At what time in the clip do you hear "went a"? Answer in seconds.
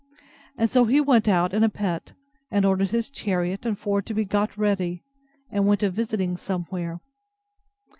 5.67-5.91